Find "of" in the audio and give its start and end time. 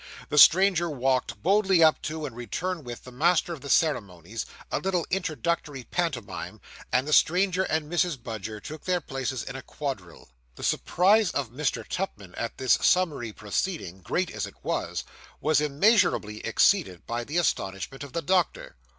3.53-3.61, 11.29-11.51, 18.03-18.13